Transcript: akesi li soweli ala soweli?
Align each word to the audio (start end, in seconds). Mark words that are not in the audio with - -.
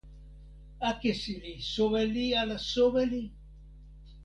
akesi 0.89 1.33
li 1.43 1.53
soweli 1.73 2.25
ala 2.41 2.57
soweli? 2.71 3.23